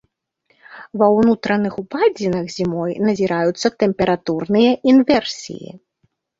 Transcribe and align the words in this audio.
Ва 1.01 1.09
ўнутраных 1.17 1.73
упадзінах 1.83 2.49
зімой 2.57 2.97
назіраюцца 3.11 3.67
тэмпературныя 3.85 4.71
інверсіі. 4.93 5.75